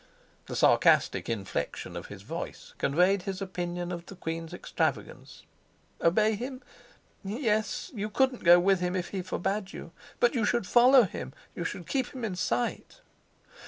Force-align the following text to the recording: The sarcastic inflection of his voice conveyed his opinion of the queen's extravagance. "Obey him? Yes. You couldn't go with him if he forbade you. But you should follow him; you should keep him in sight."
The 0.47 0.55
sarcastic 0.55 1.29
inflection 1.29 1.95
of 1.95 2.07
his 2.07 2.23
voice 2.23 2.73
conveyed 2.79 3.21
his 3.21 3.39
opinion 3.39 3.91
of 3.91 4.07
the 4.07 4.15
queen's 4.15 4.51
extravagance. 4.51 5.43
"Obey 6.01 6.33
him? 6.33 6.63
Yes. 7.23 7.91
You 7.93 8.09
couldn't 8.09 8.43
go 8.43 8.59
with 8.59 8.79
him 8.79 8.95
if 8.95 9.09
he 9.09 9.21
forbade 9.21 9.73
you. 9.73 9.91
But 10.19 10.33
you 10.33 10.43
should 10.43 10.65
follow 10.65 11.03
him; 11.03 11.33
you 11.55 11.63
should 11.63 11.85
keep 11.85 12.07
him 12.15 12.25
in 12.25 12.35
sight." 12.35 13.01